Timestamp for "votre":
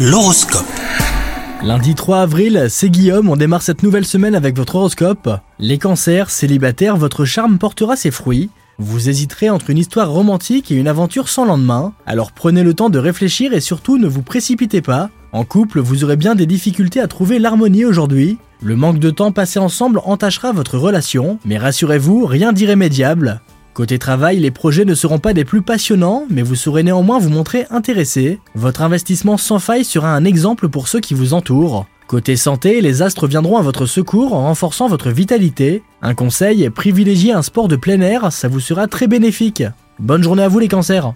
4.56-4.76, 6.96-7.24, 20.52-20.78, 28.56-28.82, 33.62-33.86, 34.88-35.10